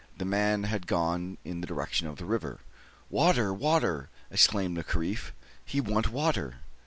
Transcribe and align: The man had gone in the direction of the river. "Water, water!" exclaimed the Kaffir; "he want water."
The 0.17 0.25
man 0.25 0.63
had 0.63 0.87
gone 0.87 1.37
in 1.45 1.61
the 1.61 1.67
direction 1.67 2.07
of 2.07 2.17
the 2.17 2.25
river. 2.25 2.61
"Water, 3.11 3.53
water!" 3.53 4.09
exclaimed 4.31 4.75
the 4.75 4.83
Kaffir; 4.83 5.29
"he 5.63 5.79
want 5.79 6.11
water." 6.11 6.55